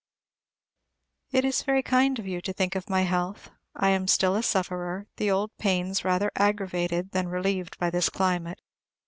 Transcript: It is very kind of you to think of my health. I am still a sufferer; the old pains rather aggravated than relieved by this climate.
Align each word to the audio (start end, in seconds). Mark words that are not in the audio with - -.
It 1.29 1.45
is 1.45 1.61
very 1.61 1.83
kind 1.83 2.17
of 2.17 2.25
you 2.25 2.41
to 2.41 2.53
think 2.53 2.73
of 2.75 2.89
my 2.89 3.01
health. 3.03 3.51
I 3.75 3.89
am 3.89 4.07
still 4.07 4.35
a 4.35 4.41
sufferer; 4.41 5.05
the 5.17 5.29
old 5.29 5.55
pains 5.59 6.03
rather 6.03 6.31
aggravated 6.35 7.11
than 7.11 7.27
relieved 7.27 7.77
by 7.77 7.91
this 7.91 8.09
climate. 8.09 8.61